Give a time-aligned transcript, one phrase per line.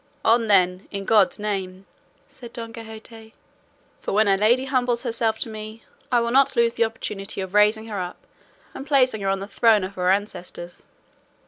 [0.25, 1.85] "On, then, in God's name,"
[2.27, 3.35] said Don Quixote;
[3.99, 5.81] "for, when a lady humbles herself to me,
[6.11, 8.17] I will not lose the opportunity of raising her up
[8.73, 10.87] and placing her on the throne of her ancestors.